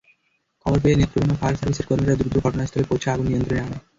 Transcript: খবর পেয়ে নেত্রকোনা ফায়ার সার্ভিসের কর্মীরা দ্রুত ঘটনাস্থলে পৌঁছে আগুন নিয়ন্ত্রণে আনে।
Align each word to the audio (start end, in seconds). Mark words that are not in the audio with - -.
খবর 0.61 0.77
পেয়ে 0.83 0.99
নেত্রকোনা 0.99 1.35
ফায়ার 1.39 1.57
সার্ভিসের 1.59 1.87
কর্মীরা 1.89 2.15
দ্রুত 2.19 2.35
ঘটনাস্থলে 2.45 2.89
পৌঁছে 2.89 3.07
আগুন 3.09 3.25
নিয়ন্ত্রণে 3.27 3.61
আনে। 3.61 3.77